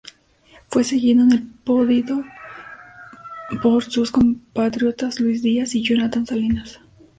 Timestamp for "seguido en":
0.83-1.31